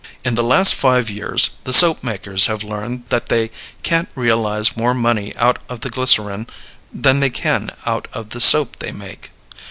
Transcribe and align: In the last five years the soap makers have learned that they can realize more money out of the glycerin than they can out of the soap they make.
In 0.25 0.33
the 0.33 0.43
last 0.43 0.73
five 0.73 1.11
years 1.11 1.51
the 1.63 1.71
soap 1.73 2.03
makers 2.03 2.47
have 2.47 2.63
learned 2.63 3.05
that 3.09 3.27
they 3.27 3.51
can 3.83 4.07
realize 4.15 4.75
more 4.75 4.95
money 4.95 5.31
out 5.37 5.59
of 5.69 5.81
the 5.81 5.91
glycerin 5.91 6.47
than 6.91 7.19
they 7.19 7.29
can 7.29 7.69
out 7.85 8.07
of 8.11 8.29
the 8.31 8.41
soap 8.41 8.77
they 8.79 8.91
make. 8.91 9.29